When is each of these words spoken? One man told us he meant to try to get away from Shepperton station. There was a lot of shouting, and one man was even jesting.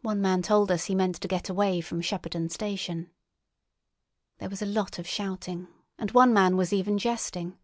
One 0.00 0.22
man 0.22 0.40
told 0.40 0.70
us 0.72 0.86
he 0.86 0.94
meant 0.94 1.16
to 1.16 1.28
try 1.28 1.36
to 1.36 1.42
get 1.42 1.50
away 1.50 1.82
from 1.82 2.00
Shepperton 2.00 2.48
station. 2.48 3.10
There 4.38 4.48
was 4.48 4.62
a 4.62 4.64
lot 4.64 4.98
of 4.98 5.06
shouting, 5.06 5.68
and 5.98 6.10
one 6.12 6.32
man 6.32 6.56
was 6.56 6.72
even 6.72 6.96
jesting. 6.96 7.58